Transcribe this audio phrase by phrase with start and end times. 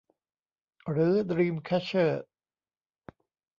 [0.89, 2.25] หรือดรีมแคชเชอร์